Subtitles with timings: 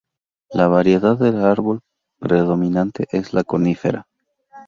[0.51, 1.81] La variedad de árbol
[2.17, 4.07] predominante es la conífera.